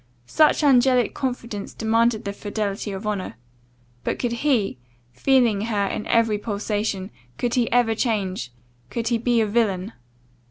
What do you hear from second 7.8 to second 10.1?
change, could he be a villain?